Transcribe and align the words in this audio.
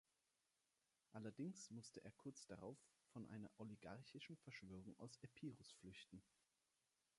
Allerdings 1.11 1.69
musste 1.69 2.03
er 2.03 2.11
kurz 2.13 2.47
darauf 2.47 2.75
vor 3.11 3.21
einer 3.29 3.51
oligarchischen 3.59 4.35
Verschwörung 4.37 4.97
aus 4.97 5.15
Epirus 5.21 5.73
flüchten. 5.73 6.23